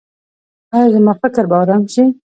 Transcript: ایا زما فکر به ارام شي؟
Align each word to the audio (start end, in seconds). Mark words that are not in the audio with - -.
ایا 0.75 0.87
زما 0.93 1.13
فکر 1.21 1.43
به 1.49 1.55
ارام 1.61 1.83
شي؟ 1.93 2.03